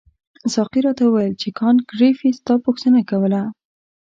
[0.53, 3.41] ساقي راته وویل چې کانت ګریفي ستا پوښتنه کوله.